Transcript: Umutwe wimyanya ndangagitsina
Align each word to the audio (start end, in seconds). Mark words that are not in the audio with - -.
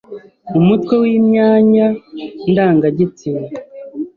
Umutwe 0.59 0.93
wimyanya 1.03 1.85
ndangagitsina 2.51 3.47